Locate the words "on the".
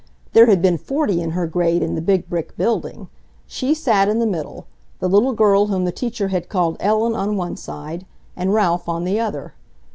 8.89-9.19